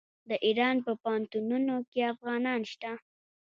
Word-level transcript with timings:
د 0.29 0.31
ایران 0.45 0.77
په 0.85 0.91
پوهنتونونو 1.03 1.75
کې 1.91 2.01
افغانان 2.13 2.61
شته. 2.71 2.91